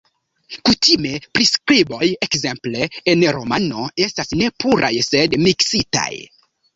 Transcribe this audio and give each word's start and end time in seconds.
Kutime 0.67 1.09
priskriboj, 1.37 2.07
ekzemple 2.27 2.87
en 3.13 3.25
romano, 3.35 3.83
estas 4.07 4.33
ne 4.41 4.49
puraj 4.65 4.91
sed 5.09 5.37
miksitaj. 5.49 6.09